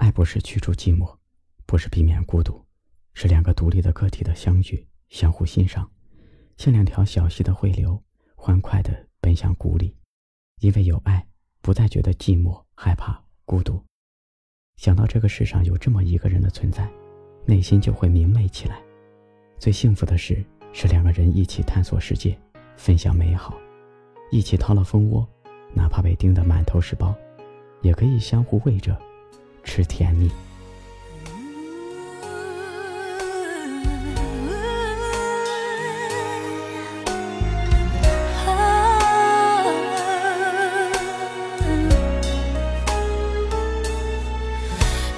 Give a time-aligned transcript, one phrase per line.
[0.00, 1.14] 爱不是驱逐寂寞，
[1.66, 2.64] 不是避免孤独，
[3.12, 5.86] 是两个独立的个体的相遇，相互欣赏，
[6.56, 8.02] 像两条小溪的汇流，
[8.34, 9.94] 欢快地奔向谷里。
[10.60, 11.28] 因为有爱，
[11.60, 13.78] 不再觉得寂寞、害怕、孤独。
[14.76, 16.90] 想到这个世上有这么一个人的存在，
[17.44, 18.80] 内心就会明媚起来。
[19.58, 20.42] 最幸福的事
[20.72, 22.40] 是两个人一起探索世界，
[22.74, 23.54] 分享美好，
[24.30, 25.28] 一起掏了蜂窝，
[25.74, 27.14] 哪怕被叮得满头是包，
[27.82, 28.98] 也可以相互喂着，
[29.64, 30.30] 吃甜蜜。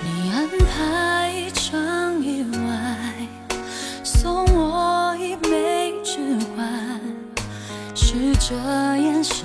[0.04, 3.28] 你安排一场意外
[4.02, 6.18] 送我一枚指
[6.56, 7.00] 环
[7.94, 8.54] 试着
[8.98, 9.44] 掩饰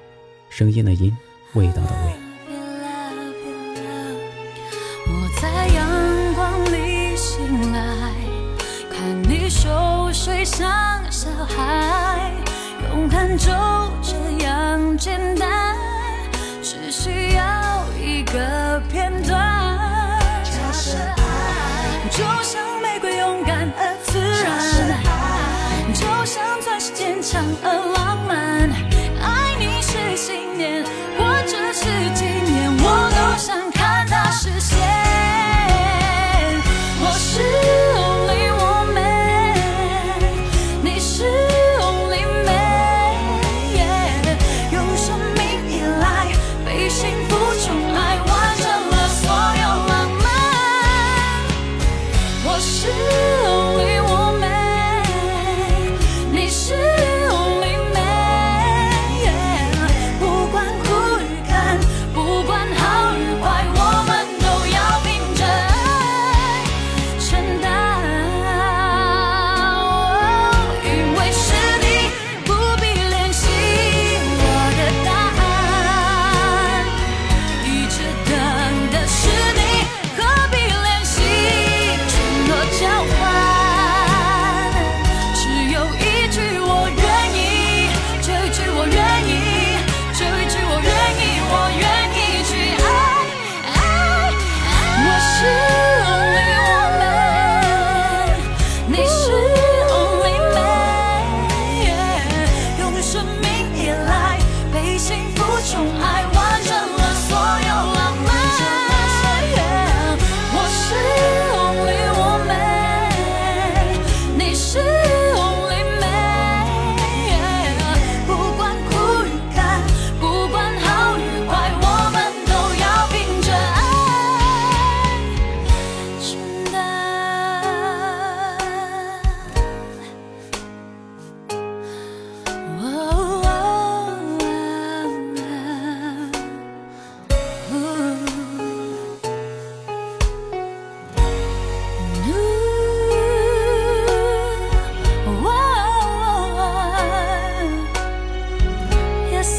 [0.51, 1.15] 声音的音，
[1.53, 2.13] 味道的味。
[5.07, 7.79] 我在阳光里醒来，
[8.91, 10.69] 看你熟睡像
[11.09, 12.33] 小孩，
[12.89, 13.47] 勇敢就
[14.03, 15.77] 这样简单，
[16.61, 19.39] 只需要一个片段。
[22.11, 24.99] 就像玫瑰，勇敢而自然；
[25.93, 28.50] 就像钻石，坚强而。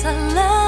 [0.02, 0.61] 灿烂